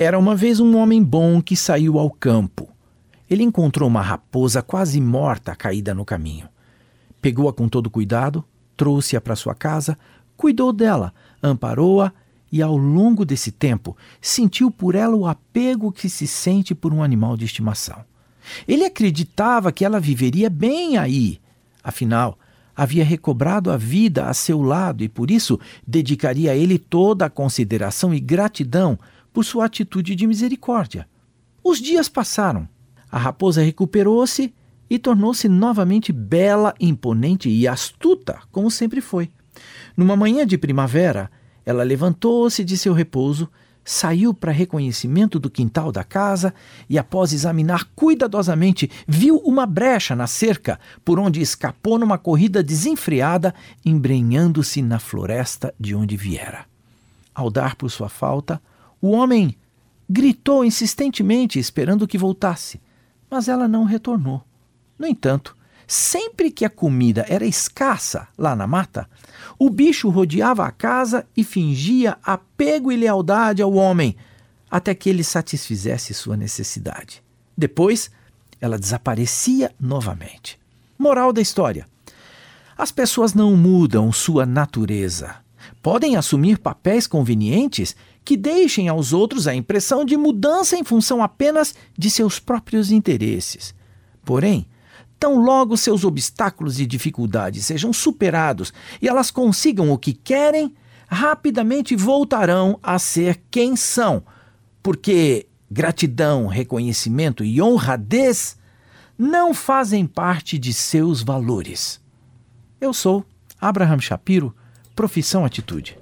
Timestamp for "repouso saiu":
42.94-44.34